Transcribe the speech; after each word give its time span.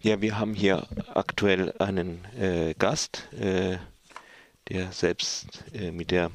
Ja, 0.00 0.20
wir 0.20 0.38
haben 0.38 0.54
hier 0.54 0.86
aktuell 1.12 1.74
einen 1.80 2.24
äh, 2.38 2.72
Gast, 2.78 3.28
äh, 3.32 3.78
der 4.68 4.92
selbst 4.92 5.64
äh, 5.74 5.90
mit 5.90 6.12
der 6.12 6.30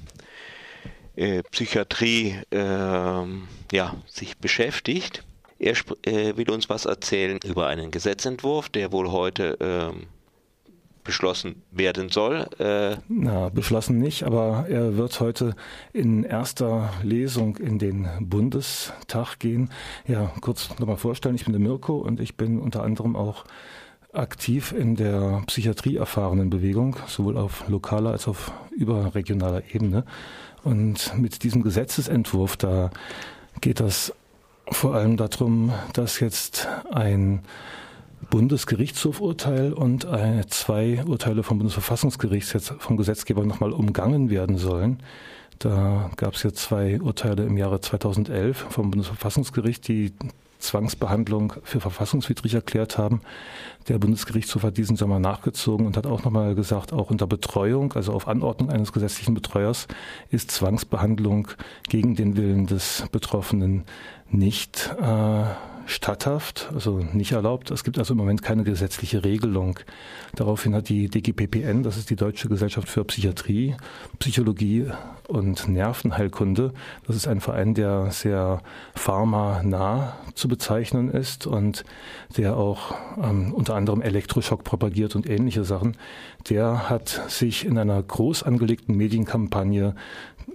äh, 1.15 1.43
Psychiatrie 1.43 2.41
ähm, 2.51 3.47
ja, 3.71 3.95
sich 4.05 4.37
beschäftigt. 4.37 5.23
Er 5.59 5.75
äh, 6.05 6.35
will 6.35 6.51
uns 6.51 6.67
was 6.67 6.83
erzählen 6.83 7.39
über 7.45 7.67
einen 7.67 7.89
Gesetzentwurf, 7.89 8.67
der 8.67 8.91
wohl 8.91 9.11
heute 9.11 9.57
ähm, 9.61 10.07
beschlossen 11.03 11.61
werden 11.71 12.09
soll. 12.09 12.45
Äh 12.59 12.97
Na, 13.07 13.49
beschlossen 13.49 13.99
nicht, 13.99 14.23
aber 14.23 14.65
er 14.69 14.97
wird 14.97 15.19
heute 15.19 15.55
in 15.91 16.23
erster 16.23 16.91
Lesung 17.03 17.57
in 17.57 17.79
den 17.79 18.07
Bundestag 18.19 19.39
gehen. 19.39 19.69
Ja, 20.07 20.31
kurz 20.41 20.69
nochmal 20.79 20.97
vorstellen, 20.97 21.35
ich 21.35 21.45
bin 21.45 21.53
der 21.53 21.61
Mirko 21.61 21.97
und 21.97 22.19
ich 22.19 22.35
bin 22.35 22.59
unter 22.59 22.83
anderem 22.83 23.15
auch 23.15 23.45
aktiv 24.13 24.71
in 24.71 24.95
der 24.95 25.43
Psychiatrie 25.47 25.97
erfahrenen 25.97 26.49
Bewegung, 26.49 26.95
sowohl 27.07 27.37
auf 27.37 27.67
lokaler 27.67 28.11
als 28.11 28.27
auch 28.27 28.31
auf 28.31 28.51
überregionaler 28.71 29.63
Ebene. 29.73 30.05
Und 30.63 31.17
mit 31.17 31.43
diesem 31.43 31.61
Gesetzesentwurf, 31.61 32.57
da 32.57 32.89
geht 33.61 33.79
das 33.79 34.13
vor 34.71 34.95
allem 34.95 35.17
darum, 35.17 35.73
dass 35.93 36.19
jetzt 36.19 36.67
ein 36.91 37.41
Bundesgerichtshofurteil 38.29 39.73
und 39.73 40.05
äh, 40.05 40.45
zwei 40.47 41.03
Urteile 41.05 41.43
vom 41.43 41.59
Bundesverfassungsgericht 41.59 42.53
jetzt 42.53 42.73
vom 42.79 42.97
Gesetzgeber 42.97 43.45
nochmal 43.45 43.71
umgangen 43.71 44.29
werden 44.29 44.57
sollen. 44.57 45.01
Da 45.59 46.11
gab 46.17 46.33
es 46.33 46.43
ja 46.43 46.53
zwei 46.53 46.99
Urteile 47.01 47.45
im 47.45 47.57
Jahre 47.57 47.79
2011 47.79 48.67
vom 48.69 48.91
Bundesverfassungsgericht, 48.91 49.87
die 49.87 50.13
Zwangsbehandlung 50.63 51.53
für 51.63 51.79
verfassungswidrig 51.79 52.53
erklärt 52.53 52.97
haben. 52.97 53.21
Der 53.87 53.99
Bundesgerichtshof 53.99 54.63
hat 54.63 54.77
diesen 54.77 54.95
Sommer 54.95 55.19
nachgezogen 55.19 55.85
und 55.85 55.97
hat 55.97 56.07
auch 56.07 56.23
nochmal 56.23 56.55
gesagt, 56.55 56.93
auch 56.93 57.09
unter 57.09 57.27
Betreuung, 57.27 57.93
also 57.93 58.13
auf 58.13 58.27
Anordnung 58.27 58.69
eines 58.69 58.93
gesetzlichen 58.93 59.33
Betreuers, 59.33 59.87
ist 60.31 60.51
Zwangsbehandlung 60.51 61.49
gegen 61.89 62.15
den 62.15 62.37
Willen 62.37 62.65
des 62.65 63.05
Betroffenen 63.11 63.83
nicht 64.29 64.95
äh, 65.01 65.43
statthaft, 65.85 66.69
also 66.73 66.99
nicht 67.13 67.31
erlaubt. 67.31 67.71
Es 67.71 67.83
gibt 67.83 67.97
also 67.97 68.13
im 68.13 68.17
Moment 68.17 68.41
keine 68.41 68.63
gesetzliche 68.63 69.23
Regelung. 69.23 69.79
Daraufhin 70.35 70.73
hat 70.75 70.89
die 70.89 71.09
DGPPN, 71.09 71.83
das 71.83 71.97
ist 71.97 72.09
die 72.09 72.15
Deutsche 72.15 72.49
Gesellschaft 72.49 72.87
für 72.87 73.03
Psychiatrie, 73.03 73.75
Psychologie 74.19 74.87
und 75.27 75.67
Nervenheilkunde, 75.67 76.73
das 77.07 77.15
ist 77.15 77.27
ein 77.27 77.39
Verein, 77.39 77.73
der 77.73 78.11
sehr 78.11 78.61
pharma-nah 78.95 80.17
zu 80.33 80.47
bezeichnen 80.47 81.09
ist 81.09 81.47
und 81.47 81.83
der 82.37 82.57
auch 82.57 82.95
ähm, 83.21 83.53
unter 83.53 83.75
anderem 83.75 84.01
Elektroschock 84.01 84.63
propagiert 84.63 85.15
und 85.15 85.29
ähnliche 85.29 85.63
Sachen, 85.63 85.97
der 86.49 86.89
hat 86.89 87.23
sich 87.27 87.65
in 87.65 87.77
einer 87.77 88.01
groß 88.01 88.43
angelegten 88.43 88.95
Medienkampagne 88.95 89.95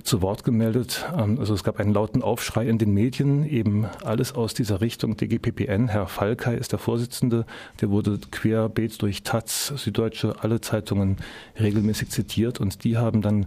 zu 0.02 0.22
Wort 0.22 0.44
gemeldet. 0.44 1.06
Ähm, 1.16 1.38
also 1.38 1.54
es 1.54 1.64
gab 1.64 1.80
einen 1.80 1.92
lauten 1.92 2.22
Aufschrei 2.22 2.68
in 2.68 2.78
den 2.78 2.92
Medien, 2.92 3.44
eben 3.48 3.86
alles 4.04 4.34
aus 4.34 4.54
dieser 4.54 4.80
Richtung 4.80 5.16
DGPPN. 5.16 5.88
Herr 5.88 6.06
Falkei 6.06 6.54
ist 6.54 6.72
der 6.72 6.78
Vorsitzende, 6.78 7.46
der 7.80 7.90
wurde 7.90 8.18
querbeet 8.30 9.00
durch 9.02 9.22
Taz, 9.22 9.72
Süddeutsche, 9.76 10.36
alle 10.40 10.60
Zeitungen 10.60 11.16
regelmäßig 11.58 12.10
zitiert 12.10 12.60
und 12.60 12.84
die 12.84 12.96
haben 12.96 13.22
dann 13.22 13.46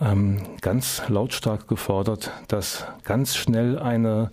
ähm, 0.00 0.38
ganz 0.60 1.02
lautstark 1.08 1.68
gefordert, 1.68 2.30
dass 2.48 2.86
ganz 3.04 3.36
schnell 3.36 3.78
eine 3.78 4.30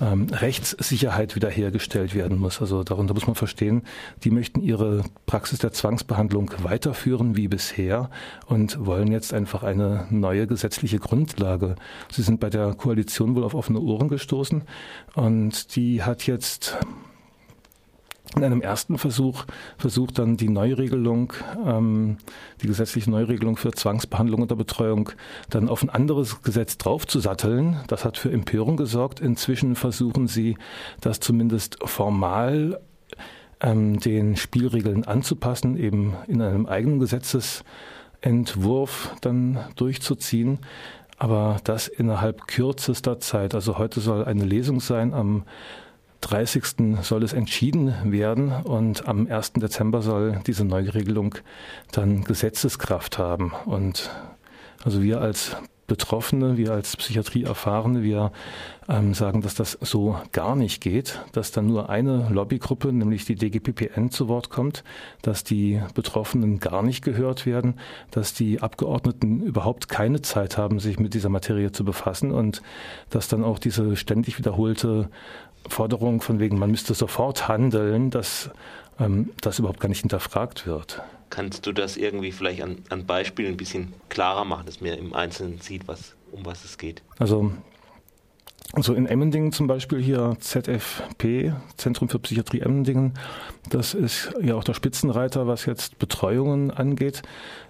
ähm, 0.00 0.26
Rechtssicherheit 0.30 1.34
wiederhergestellt 1.36 2.14
werden 2.14 2.38
muss. 2.38 2.60
Also 2.60 2.84
darunter 2.84 3.14
muss 3.14 3.26
man 3.26 3.36
verstehen, 3.36 3.82
die 4.24 4.30
möchten 4.30 4.60
ihre 4.60 5.04
Praxis 5.26 5.58
der 5.58 5.72
Zwangsbehandlung 5.72 6.50
weiterführen 6.62 7.36
wie 7.36 7.48
bisher 7.48 8.10
und 8.46 8.84
wollen 8.84 9.10
jetzt 9.10 9.32
einfach 9.32 9.62
eine 9.62 10.06
neue 10.10 10.46
gesetzliche 10.46 10.98
Grundlage. 10.98 11.76
Sie 12.10 12.22
sind 12.22 12.40
bei 12.40 12.50
der 12.50 12.74
Koalition 12.74 13.34
wohl 13.34 13.44
auf 13.44 13.54
offene 13.54 13.80
Ohren 13.80 14.08
gestoßen 14.08 14.62
und 15.14 15.76
die 15.76 16.02
hat 16.02 16.26
jetzt 16.26 16.78
in 18.36 18.44
einem 18.44 18.60
ersten 18.60 18.98
Versuch 18.98 19.44
versucht 19.78 20.18
dann 20.18 20.36
die 20.36 20.48
Neuregelung, 20.48 21.32
ähm, 21.64 22.18
die 22.62 22.66
gesetzliche 22.66 23.10
Neuregelung 23.10 23.56
für 23.56 23.72
Zwangsbehandlung 23.72 24.42
unter 24.42 24.56
Betreuung 24.56 25.10
dann 25.50 25.68
auf 25.68 25.82
ein 25.82 25.90
anderes 25.90 26.42
Gesetz 26.42 26.78
draufzusatteln. 26.78 27.80
Das 27.88 28.04
hat 28.04 28.18
für 28.18 28.30
Empörung 28.30 28.76
gesorgt. 28.76 29.20
Inzwischen 29.20 29.76
versuchen 29.76 30.26
sie, 30.26 30.56
das 31.00 31.20
zumindest 31.20 31.78
formal 31.84 32.80
ähm, 33.60 34.00
den 34.00 34.36
Spielregeln 34.36 35.04
anzupassen, 35.04 35.76
eben 35.76 36.16
in 36.26 36.42
einem 36.42 36.66
eigenen 36.66 36.98
Gesetzesentwurf 37.00 39.14
dann 39.20 39.58
durchzuziehen. 39.76 40.58
Aber 41.18 41.56
das 41.64 41.88
innerhalb 41.88 42.46
kürzester 42.46 43.18
Zeit. 43.18 43.54
Also 43.54 43.78
heute 43.78 44.00
soll 44.00 44.24
eine 44.24 44.44
Lesung 44.44 44.80
sein 44.80 45.14
am 45.14 45.44
30. 46.20 47.02
soll 47.02 47.22
es 47.22 47.32
entschieden 47.32 48.12
werden 48.12 48.52
und 48.52 49.06
am 49.08 49.26
1. 49.26 49.54
Dezember 49.54 50.02
soll 50.02 50.40
diese 50.46 50.64
Neuregelung 50.64 51.36
dann 51.92 52.24
Gesetzeskraft 52.24 53.18
haben. 53.18 53.52
Und 53.66 54.10
also 54.84 55.02
wir 55.02 55.20
als 55.20 55.56
Betroffene, 55.88 56.58
wir 56.58 56.72
als 56.72 56.96
Psychiatrieerfahrene, 56.98 58.02
wir 58.02 58.30
ähm, 58.90 59.14
sagen, 59.14 59.40
dass 59.40 59.54
das 59.54 59.78
so 59.80 60.20
gar 60.32 60.54
nicht 60.54 60.82
geht, 60.82 61.24
dass 61.32 61.50
dann 61.50 61.66
nur 61.66 61.88
eine 61.88 62.28
Lobbygruppe, 62.30 62.92
nämlich 62.92 63.24
die 63.24 63.36
DGPPN, 63.36 64.10
zu 64.10 64.28
Wort 64.28 64.50
kommt, 64.50 64.84
dass 65.22 65.44
die 65.44 65.80
Betroffenen 65.94 66.58
gar 66.58 66.82
nicht 66.82 67.02
gehört 67.02 67.46
werden, 67.46 67.80
dass 68.10 68.34
die 68.34 68.60
Abgeordneten 68.60 69.40
überhaupt 69.40 69.88
keine 69.88 70.20
Zeit 70.20 70.58
haben, 70.58 70.78
sich 70.78 71.00
mit 71.00 71.14
dieser 71.14 71.30
Materie 71.30 71.72
zu 71.72 71.84
befassen 71.84 72.32
und 72.32 72.60
dass 73.08 73.28
dann 73.28 73.42
auch 73.42 73.58
diese 73.58 73.96
ständig 73.96 74.38
wiederholte 74.38 75.08
Forderung 75.68 76.20
von 76.20 76.40
wegen, 76.40 76.58
man 76.58 76.70
müsste 76.70 76.94
sofort 76.94 77.48
handeln, 77.48 78.10
dass 78.10 78.50
ähm, 78.98 79.30
das 79.40 79.58
überhaupt 79.58 79.80
gar 79.80 79.88
nicht 79.88 80.00
hinterfragt 80.00 80.66
wird. 80.66 81.02
Kannst 81.30 81.66
du 81.66 81.72
das 81.72 81.96
irgendwie 81.96 82.32
vielleicht 82.32 82.62
an, 82.62 82.78
an 82.88 83.06
Beispielen 83.06 83.54
ein 83.54 83.56
bisschen 83.56 83.92
klarer 84.08 84.44
machen, 84.44 84.66
dass 84.66 84.80
man 84.80 84.92
im 84.94 85.14
Einzelnen 85.14 85.60
sieht, 85.60 85.86
was, 85.86 86.14
um 86.32 86.44
was 86.46 86.64
es 86.64 86.78
geht? 86.78 87.02
Also 87.18 87.52
also 88.74 88.92
in 88.92 89.06
Emmendingen 89.06 89.52
zum 89.52 89.66
Beispiel 89.66 89.98
hier 89.98 90.36
ZFP, 90.40 91.54
Zentrum 91.78 92.10
für 92.10 92.18
Psychiatrie 92.18 92.60
Emmendingen, 92.60 93.14
das 93.70 93.94
ist 93.94 94.30
ja 94.42 94.56
auch 94.56 94.64
der 94.64 94.74
Spitzenreiter, 94.74 95.46
was 95.46 95.64
jetzt 95.64 95.98
Betreuungen 95.98 96.70
angeht. 96.70 97.22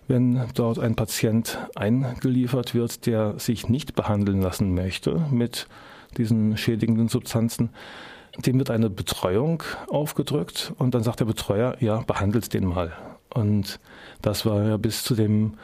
Wenn 0.08 0.48
dort 0.54 0.80
ein 0.80 0.96
Patient 0.96 1.58
eingeliefert 1.76 2.74
wird, 2.74 3.06
der 3.06 3.38
sich 3.38 3.68
nicht 3.68 3.94
behandeln 3.94 4.42
lassen 4.42 4.74
möchte 4.74 5.24
mit 5.30 5.68
diesen 6.16 6.56
schädigenden 6.56 7.08
Substanzen. 7.08 7.70
Dem 8.38 8.58
wird 8.58 8.70
eine 8.70 8.88
Betreuung 8.88 9.62
aufgedrückt 9.88 10.72
und 10.78 10.94
dann 10.94 11.02
sagt 11.02 11.20
der 11.20 11.24
Betreuer, 11.24 11.76
ja, 11.80 12.00
behandelt 12.02 12.54
den 12.54 12.64
mal. 12.64 12.92
Und 13.34 13.80
das 14.22 14.46
war 14.46 14.62
ja 14.64 14.76
bis 14.76 15.02
zu 15.02 15.14
dem 15.14 15.54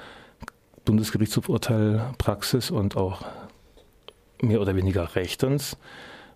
Bundesgerichtshofurteil 0.85 2.15
Praxis 2.19 2.71
und 2.71 2.97
auch 2.97 3.25
mehr 4.41 4.61
oder 4.61 4.77
weniger 4.77 5.15
rechtens. 5.15 5.77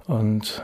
Und 0.07 0.63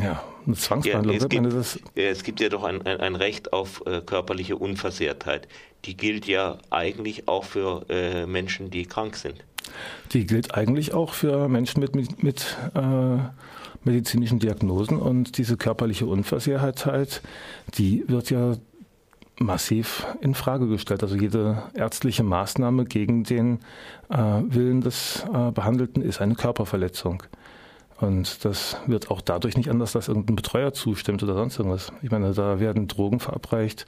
ja, 0.00 0.22
eine 0.46 0.56
Zwangsbehandlung. 0.56 1.16
Ja, 1.16 1.22
es, 1.22 1.28
gibt, 1.28 1.52
das 1.52 1.78
es 1.94 2.24
gibt 2.24 2.40
ja 2.40 2.48
doch 2.48 2.64
ein, 2.64 2.82
ein, 2.86 3.00
ein 3.00 3.14
Recht 3.14 3.52
auf 3.52 3.82
äh, 3.86 4.00
körperliche 4.00 4.56
Unversehrtheit. 4.56 5.48
Die 5.84 5.96
gilt 5.96 6.26
ja 6.26 6.58
eigentlich 6.70 7.28
auch 7.28 7.44
für 7.44 7.84
äh, 7.90 8.26
Menschen, 8.26 8.70
die 8.70 8.86
krank 8.86 9.16
sind. 9.16 9.44
Die 10.12 10.26
gilt 10.26 10.54
eigentlich 10.54 10.94
auch 10.94 11.12
für 11.12 11.48
Menschen 11.48 11.80
mit, 11.80 11.94
mit, 11.94 12.22
mit 12.22 12.56
äh, 12.74 13.18
medizinischen 13.84 14.38
Diagnosen 14.38 14.98
und 14.98 15.38
diese 15.38 15.56
körperliche 15.56 16.06
Unversehrtheit, 16.06 17.22
die 17.74 18.04
wird 18.08 18.30
ja 18.30 18.56
massiv 19.38 20.06
in 20.20 20.34
Frage 20.34 20.68
gestellt. 20.68 21.02
Also 21.02 21.16
jede 21.16 21.62
ärztliche 21.74 22.22
Maßnahme 22.22 22.84
gegen 22.84 23.24
den 23.24 23.60
äh, 24.08 24.16
Willen 24.16 24.80
des 24.80 25.24
äh, 25.32 25.50
Behandelten 25.50 26.02
ist 26.02 26.20
eine 26.20 26.34
Körperverletzung. 26.34 27.22
Und 27.98 28.44
das 28.44 28.76
wird 28.86 29.10
auch 29.10 29.20
dadurch 29.20 29.56
nicht 29.56 29.70
anders, 29.70 29.92
dass 29.92 30.08
irgendein 30.08 30.36
Betreuer 30.36 30.72
zustimmt 30.72 31.22
oder 31.22 31.34
sonst 31.34 31.58
irgendwas. 31.58 31.92
Ich 32.02 32.10
meine, 32.10 32.32
da 32.32 32.58
werden 32.58 32.88
Drogen 32.88 33.20
verabreicht, 33.20 33.86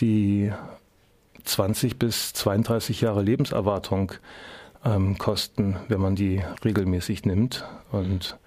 die 0.00 0.50
20 1.44 1.98
bis 1.98 2.32
32 2.32 3.02
Jahre 3.02 3.22
Lebenserwartung 3.22 4.12
ähm, 4.84 5.18
kosten, 5.18 5.76
wenn 5.88 6.00
man 6.00 6.14
die 6.14 6.42
regelmäßig 6.64 7.24
nimmt. 7.24 7.64
Und 7.92 8.38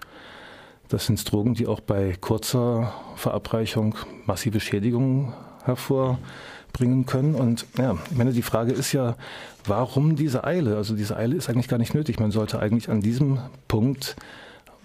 das 0.88 1.06
sind 1.06 1.30
Drogen, 1.30 1.54
die 1.54 1.66
auch 1.66 1.80
bei 1.80 2.14
kurzer 2.20 2.92
Verabreichung 3.16 3.94
massive 4.26 4.60
Schädigungen 4.60 5.32
hervorbringen 5.64 7.06
können. 7.06 7.34
Und 7.34 7.66
ja, 7.78 7.96
ich 8.10 8.16
meine, 8.16 8.32
die 8.32 8.42
Frage 8.42 8.72
ist 8.72 8.92
ja, 8.92 9.16
warum 9.64 10.16
diese 10.16 10.44
Eile? 10.44 10.76
Also 10.76 10.94
diese 10.94 11.16
Eile 11.16 11.36
ist 11.36 11.48
eigentlich 11.48 11.68
gar 11.68 11.78
nicht 11.78 11.94
nötig. 11.94 12.20
Man 12.20 12.30
sollte 12.30 12.58
eigentlich 12.58 12.90
an 12.90 13.00
diesem 13.00 13.38
Punkt 13.68 14.16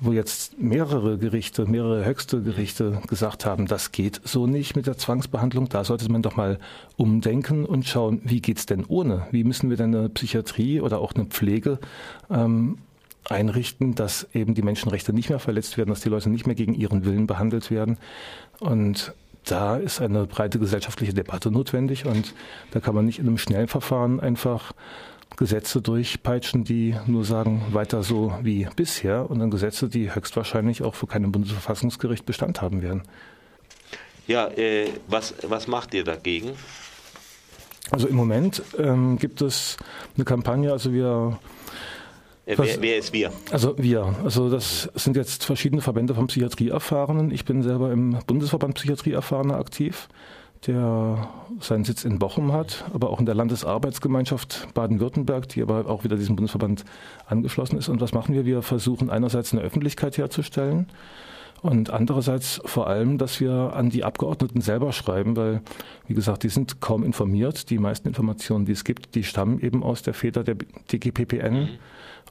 wo 0.01 0.13
jetzt 0.13 0.59
mehrere 0.59 1.17
Gerichte, 1.17 1.65
mehrere 1.65 2.05
höchste 2.05 2.41
Gerichte 2.41 3.01
gesagt 3.07 3.45
haben, 3.45 3.67
das 3.67 3.91
geht 3.91 4.21
so 4.23 4.47
nicht 4.47 4.75
mit 4.75 4.87
der 4.87 4.97
Zwangsbehandlung. 4.97 5.69
Da 5.69 5.83
sollte 5.83 6.09
man 6.11 6.21
doch 6.21 6.35
mal 6.35 6.59
umdenken 6.95 7.65
und 7.65 7.87
schauen, 7.87 8.21
wie 8.23 8.41
geht's 8.41 8.65
denn 8.65 8.85
ohne? 8.85 9.27
Wie 9.31 9.43
müssen 9.43 9.69
wir 9.69 9.77
denn 9.77 9.93
eine 9.93 10.09
Psychiatrie 10.09 10.79
oder 10.81 10.99
auch 10.99 11.13
eine 11.13 11.25
Pflege 11.25 11.79
ähm, 12.29 12.77
einrichten, 13.27 13.95
dass 13.95 14.27
eben 14.33 14.53
die 14.53 14.61
Menschenrechte 14.61 15.13
nicht 15.13 15.29
mehr 15.29 15.39
verletzt 15.39 15.77
werden, 15.77 15.89
dass 15.89 16.01
die 16.01 16.09
Leute 16.09 16.29
nicht 16.29 16.45
mehr 16.45 16.55
gegen 16.55 16.73
ihren 16.73 17.05
Willen 17.05 17.27
behandelt 17.27 17.69
werden. 17.69 17.97
Und 18.59 19.13
da 19.51 19.77
ist 19.77 20.01
eine 20.01 20.25
breite 20.25 20.59
gesellschaftliche 20.59 21.13
Debatte 21.13 21.51
notwendig 21.51 22.05
und 22.05 22.33
da 22.71 22.79
kann 22.79 22.95
man 22.95 23.05
nicht 23.05 23.19
in 23.19 23.27
einem 23.27 23.37
schnellen 23.37 23.67
Verfahren 23.67 24.19
einfach 24.19 24.73
Gesetze 25.37 25.81
durchpeitschen, 25.81 26.63
die 26.63 26.95
nur 27.07 27.23
sagen, 27.23 27.65
weiter 27.71 28.03
so 28.03 28.33
wie 28.41 28.67
bisher 28.75 29.29
und 29.29 29.39
dann 29.39 29.51
Gesetze, 29.51 29.87
die 29.87 30.13
höchstwahrscheinlich 30.13 30.83
auch 30.83 30.95
für 30.95 31.07
kein 31.07 31.31
Bundesverfassungsgericht 31.31 32.25
Bestand 32.25 32.61
haben 32.61 32.81
werden. 32.81 33.03
Ja, 34.27 34.47
äh, 34.49 34.89
was, 35.07 35.33
was 35.47 35.67
macht 35.67 35.93
ihr 35.93 36.03
dagegen? 36.03 36.51
Also 37.91 38.07
im 38.07 38.15
Moment 38.15 38.61
ähm, 38.77 39.17
gibt 39.17 39.41
es 39.41 39.77
eine 40.15 40.25
Kampagne, 40.25 40.71
also 40.71 40.93
wir 40.93 41.39
wer, 42.57 42.81
wer, 42.81 42.97
ist 42.97 43.13
wir? 43.13 43.31
Also 43.51 43.75
wir. 43.77 44.15
Also 44.23 44.49
das 44.49 44.89
sind 44.95 45.15
jetzt 45.15 45.45
verschiedene 45.45 45.81
Verbände 45.81 46.15
von 46.15 46.27
Psychiatrieerfahrenen. 46.27 47.31
Ich 47.31 47.45
bin 47.45 47.61
selber 47.61 47.91
im 47.91 48.17
Bundesverband 48.25 48.75
Psychiatrieerfahrener 48.75 49.55
aktiv 49.55 50.09
der 50.67 51.29
seinen 51.59 51.85
Sitz 51.85 52.03
in 52.03 52.19
Bochum 52.19 52.51
hat, 52.51 52.85
aber 52.93 53.09
auch 53.09 53.19
in 53.19 53.25
der 53.25 53.35
Landesarbeitsgemeinschaft 53.35 54.67
Baden-Württemberg, 54.73 55.47
die 55.49 55.61
aber 55.61 55.87
auch 55.87 56.03
wieder 56.03 56.17
diesem 56.17 56.35
Bundesverband 56.35 56.83
angeschlossen 57.25 57.77
ist. 57.77 57.87
Und 57.87 58.01
was 58.01 58.13
machen 58.13 58.35
wir? 58.35 58.45
Wir 58.45 58.61
versuchen 58.61 59.09
einerseits 59.09 59.53
eine 59.53 59.61
Öffentlichkeit 59.61 60.17
herzustellen 60.17 60.87
und 61.61 61.89
andererseits 61.89 62.61
vor 62.65 62.87
allem, 62.87 63.17
dass 63.17 63.39
wir 63.39 63.73
an 63.73 63.89
die 63.89 64.03
Abgeordneten 64.03 64.61
selber 64.61 64.93
schreiben, 64.93 65.35
weil, 65.35 65.61
wie 66.07 66.13
gesagt, 66.13 66.43
die 66.43 66.49
sind 66.49 66.79
kaum 66.79 67.03
informiert. 67.03 67.69
Die 67.69 67.79
meisten 67.79 68.07
Informationen, 68.07 68.65
die 68.65 68.71
es 68.71 68.83
gibt, 68.83 69.15
die 69.15 69.23
stammen 69.23 69.59
eben 69.59 69.83
aus 69.83 70.01
der 70.01 70.13
Feder 70.13 70.43
der 70.43 70.55
DGPPN. 70.91 71.53
Mhm. 71.53 71.69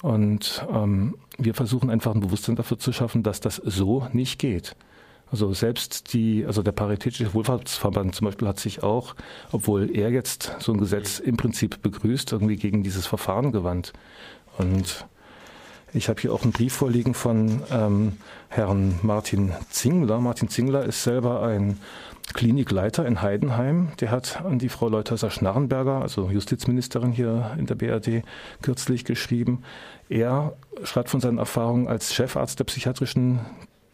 Und 0.01 0.67
ähm, 0.73 1.17
wir 1.37 1.55
versuchen 1.55 1.91
einfach 1.91 2.15
ein 2.15 2.21
Bewusstsein 2.21 2.57
dafür 2.57 2.79
zu 2.79 2.93
schaffen, 2.93 3.23
dass 3.23 3.41
das 3.41 3.57
so 3.57 4.07
nicht 4.13 4.39
geht. 4.39 4.77
Also 5.31 5.53
selbst 5.53 6.15
die, 6.15 6.47
also 6.47 6.63
der 6.63 6.73
Paritätische 6.73 7.35
Wohlfahrtsverband 7.35 8.15
zum 8.15 8.27
Beispiel 8.27 8.49
hat 8.49 8.59
sich 8.59 8.83
auch, 8.83 9.15
obwohl 9.53 9.95
er 9.95 10.11
jetzt 10.11 10.57
so 10.59 10.73
ein 10.73 10.79
Gesetz 10.79 11.19
im 11.19 11.37
Prinzip 11.37 11.83
begrüßt, 11.83 12.33
irgendwie 12.33 12.57
gegen 12.57 12.83
dieses 12.83 13.07
Verfahren 13.07 13.53
gewandt. 13.53 13.93
Und 14.57 15.07
ich 15.93 16.09
habe 16.09 16.21
hier 16.21 16.33
auch 16.33 16.43
einen 16.43 16.53
Brief 16.53 16.75
vorliegen 16.75 17.15
von 17.15 17.63
ähm, 17.71 18.19
Herrn 18.49 18.99
Martin 19.03 19.53
Zingler. 19.71 20.21
Martin 20.21 20.49
Zingler 20.49 20.85
ist 20.85 21.03
selber 21.03 21.43
ein 21.43 21.79
Klinikleiter 22.35 23.07
in 23.07 23.23
Heidenheim. 23.23 23.89
Der 24.01 24.11
hat 24.11 24.43
an 24.45 24.59
die 24.59 24.69
Frau 24.69 24.89
Leuthäuser-Schnarrenberger, 24.89 26.03
also 26.03 26.29
Justizministerin 26.31 27.13
hier 27.13 27.57
in 27.59 27.67
der 27.67 27.75
BRD, 27.75 28.23
kürzlich 28.61 29.05
geschrieben. 29.05 29.63
Er 30.09 30.57
schreibt 30.85 31.09
von 31.09 31.21
seinen 31.21 31.39
Erfahrungen 31.39 31.89
als 31.89 32.15
Chefarzt 32.15 32.59
der 32.59 32.65
psychiatrischen 32.65 33.41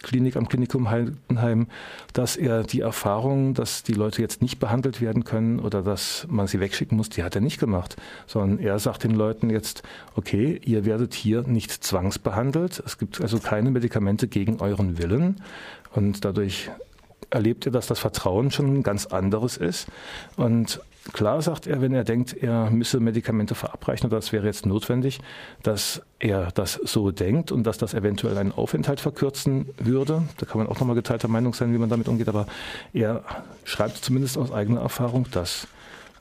Klinik 0.05 0.37
am 0.37 0.49
Klinikum 0.49 0.91
Heidenheim, 0.91 1.67
dass 2.13 2.37
er 2.37 2.63
die 2.63 2.81
Erfahrung, 2.81 3.55
dass 3.55 3.83
die 3.83 3.95
Leute 3.95 4.23
jetzt 4.23 4.41
nicht 4.41 4.61
behandelt 4.61 5.01
werden 5.01 5.25
können 5.25 5.59
oder 5.59 5.83
dass 5.83 6.27
man 6.31 6.47
sie 6.47 6.61
wegschicken 6.61 6.97
muss, 6.97 7.09
die 7.09 7.25
hat 7.25 7.35
er 7.35 7.41
nicht 7.41 7.59
gemacht, 7.59 7.97
sondern 8.27 8.59
er 8.61 8.79
sagt 8.79 9.03
den 9.03 9.15
Leuten 9.15 9.51
jetzt, 9.51 9.83
okay, 10.15 10.61
ihr 10.65 10.85
werdet 10.85 11.15
hier 11.15 11.43
nicht 11.43 11.73
zwangsbehandelt, 11.73 12.83
es 12.87 12.99
gibt 12.99 13.21
also 13.21 13.39
keine 13.39 13.71
Medikamente 13.73 14.29
gegen 14.29 14.61
euren 14.61 14.99
Willen. 14.99 15.37
Und 15.93 16.25
dadurch 16.25 16.71
erlebt 17.31 17.67
er, 17.67 17.73
dass 17.73 17.87
das 17.87 17.99
Vertrauen 17.99 18.51
schon 18.51 18.79
ein 18.79 18.83
ganz 18.83 19.07
anderes 19.07 19.57
ist 19.57 19.89
und 20.37 20.81
Klar 21.13 21.43
sagt 21.43 21.67
er, 21.67 21.83
wenn 21.83 21.93
er 21.93 22.03
denkt, 22.03 22.33
er 22.33 22.71
müsse 22.71 22.99
Medikamente 22.99 23.55
verabreichen 23.55 24.07
oder 24.07 24.17
das 24.17 24.33
wäre 24.33 24.47
jetzt 24.47 24.65
notwendig, 24.65 25.21
dass 25.63 26.01
er 26.19 26.51
das 26.53 26.81
so 26.83 27.11
denkt 27.11 27.53
und 27.53 27.65
dass 27.65 27.77
das 27.77 27.93
eventuell 27.93 28.39
einen 28.39 28.53
Aufenthalt 28.53 29.01
verkürzen 29.01 29.69
würde. 29.77 30.23
Da 30.39 30.47
kann 30.47 30.59
man 30.59 30.67
auch 30.67 30.81
nochmal 30.81 30.97
geteilter 30.97 31.29
Meinung 31.29 31.53
sein, 31.53 31.75
wie 31.75 31.79
man 31.79 31.91
damit 31.91 32.09
umgeht, 32.09 32.29
aber 32.29 32.47
er 32.95 33.23
schreibt 33.65 33.99
zumindest 33.99 34.39
aus 34.39 34.51
eigener 34.51 34.81
Erfahrung, 34.81 35.27
dass 35.31 35.69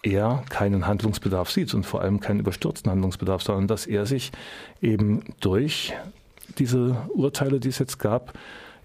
er 0.04 0.44
keinen 0.50 0.86
Handlungsbedarf 0.86 1.50
sieht 1.50 1.74
und 1.74 1.86
vor 1.86 2.02
allem 2.02 2.20
keinen 2.20 2.42
überstürzten 2.42 2.92
Handlungsbedarf, 2.92 3.42
sondern 3.42 3.70
dass 3.70 3.86
er 3.86 4.06
sich 4.06 4.34
eben 4.82 5.24
durch 5.40 5.94
diese 6.58 6.98
Urteile, 7.14 7.62
die 7.62 7.70
es 7.70 7.80
jetzt 7.80 8.00
gab, 8.00 8.34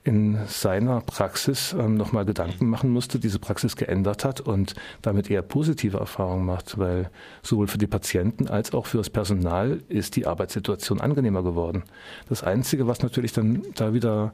in 0.09 0.39
seiner 0.47 1.03
Praxis 1.03 1.77
ähm, 1.79 1.99
nochmal 1.99 2.25
Gedanken 2.25 2.71
machen 2.71 2.89
musste, 2.89 3.19
diese 3.19 3.39
Praxis 3.39 3.77
geändert 3.77 4.25
hat 4.25 4.41
und 4.41 4.75
damit 5.03 5.31
eher 5.31 5.43
positive 5.43 5.99
Erfahrungen 5.99 6.47
macht, 6.47 6.79
weil 6.79 7.11
sowohl 7.43 7.67
für 7.67 7.77
die 7.77 7.87
Patienten 7.87 8.49
als 8.49 8.73
auch 8.73 8.87
für 8.87 8.97
das 8.97 9.11
Personal 9.11 9.83
ist 9.91 10.17
die 10.17 10.27
Arbeitssituation 10.27 11.03
angenehmer 11.03 11.43
geworden. 11.43 11.83
Das 12.31 12.43
Einzige, 12.43 12.87
was 12.87 13.03
natürlich 13.03 13.35
dann 13.35 13.63
da 13.75 13.93
wieder 13.93 14.33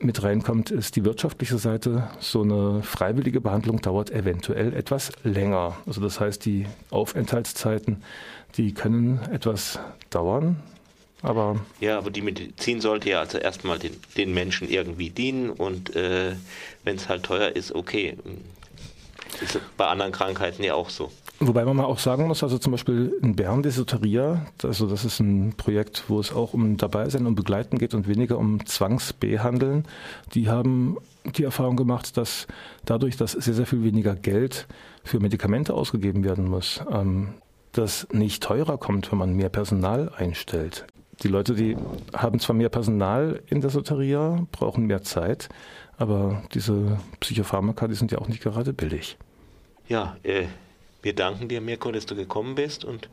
mit 0.00 0.24
reinkommt, 0.24 0.72
ist 0.72 0.96
die 0.96 1.04
wirtschaftliche 1.04 1.58
Seite. 1.58 2.10
So 2.18 2.42
eine 2.42 2.82
freiwillige 2.82 3.40
Behandlung 3.40 3.80
dauert 3.80 4.10
eventuell 4.10 4.74
etwas 4.74 5.12
länger. 5.22 5.76
Also 5.86 6.00
das 6.00 6.18
heißt, 6.18 6.44
die 6.44 6.66
Aufenthaltszeiten, 6.90 8.02
die 8.56 8.74
können 8.74 9.20
etwas 9.30 9.78
dauern. 10.10 10.56
Aber 11.22 11.56
ja, 11.80 11.98
aber 11.98 12.10
die 12.10 12.22
Medizin 12.22 12.80
sollte 12.80 13.10
ja 13.10 13.20
also 13.20 13.38
erstmal 13.38 13.78
den, 13.78 13.96
den 14.16 14.34
Menschen 14.34 14.68
irgendwie 14.68 15.10
dienen 15.10 15.50
und 15.50 15.96
äh, 15.96 16.36
wenn 16.84 16.96
es 16.96 17.08
halt 17.08 17.24
teuer 17.24 17.54
ist, 17.54 17.74
okay. 17.74 18.16
Ist 19.40 19.60
bei 19.76 19.86
anderen 19.86 20.12
Krankheiten 20.12 20.62
ja 20.62 20.74
auch 20.74 20.88
so. 20.88 21.10
Wobei 21.38 21.66
man 21.66 21.76
mal 21.76 21.84
auch 21.84 21.98
sagen 21.98 22.28
muss, 22.28 22.42
also 22.42 22.56
zum 22.56 22.72
Beispiel 22.72 23.14
in 23.20 23.36
Bern 23.36 23.62
Desoteria, 23.62 24.46
also 24.62 24.86
das 24.86 25.04
ist 25.04 25.20
ein 25.20 25.52
Projekt, 25.54 26.04
wo 26.08 26.18
es 26.18 26.32
auch 26.32 26.54
um 26.54 26.78
Dabeisein 26.78 27.26
und 27.26 27.34
Begleiten 27.34 27.76
geht 27.76 27.92
und 27.92 28.08
weniger 28.08 28.38
um 28.38 28.64
Zwangsbehandeln. 28.64 29.84
Die 30.32 30.48
haben 30.48 30.96
die 31.24 31.44
Erfahrung 31.44 31.76
gemacht, 31.76 32.16
dass 32.16 32.46
dadurch, 32.86 33.18
dass 33.18 33.32
sehr, 33.32 33.52
sehr 33.52 33.66
viel 33.66 33.82
weniger 33.84 34.14
Geld 34.14 34.66
für 35.04 35.20
Medikamente 35.20 35.74
ausgegeben 35.74 36.24
werden 36.24 36.48
muss, 36.48 36.80
ähm, 36.90 37.34
das 37.72 38.08
nicht 38.12 38.42
teurer 38.42 38.78
kommt, 38.78 39.12
wenn 39.12 39.18
man 39.18 39.34
mehr 39.34 39.50
Personal 39.50 40.10
einstellt. 40.16 40.86
Die 41.22 41.28
Leute, 41.28 41.54
die 41.54 41.76
haben 42.12 42.40
zwar 42.40 42.54
mehr 42.54 42.68
Personal 42.68 43.42
in 43.46 43.60
der 43.60 43.70
Soteria, 43.70 44.46
brauchen 44.52 44.86
mehr 44.86 45.02
Zeit, 45.02 45.48
aber 45.96 46.42
diese 46.52 46.98
Psychopharmaka, 47.20 47.88
die 47.88 47.94
sind 47.94 48.12
ja 48.12 48.18
auch 48.18 48.28
nicht 48.28 48.42
gerade 48.42 48.72
billig. 48.72 49.16
Ja, 49.88 50.16
äh, 50.22 50.44
wir 51.02 51.14
danken 51.14 51.48
dir, 51.48 51.60
Mirko, 51.60 51.90
dass 51.92 52.06
du 52.06 52.16
gekommen 52.16 52.54
bist 52.54 52.84
und 52.84 53.08